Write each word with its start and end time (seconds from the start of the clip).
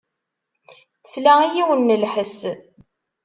Tesla 1.03 1.33
i 1.45 1.47
yiwen 1.53 1.81
n 1.95 1.97
lḥess. 2.03 2.37